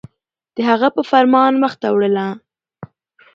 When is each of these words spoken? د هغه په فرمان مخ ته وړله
د 0.55 0.57
هغه 0.69 0.87
په 0.95 1.01
فرمان 1.09 1.53
مخ 1.63 1.73
ته 1.81 1.87
وړله 1.95 2.27